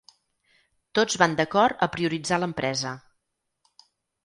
Tots 0.99 1.17
van 1.23 1.35
d’acord 1.41 1.85
a 1.87 1.89
prioritzar 1.97 2.41
l’empresa. 2.41 2.97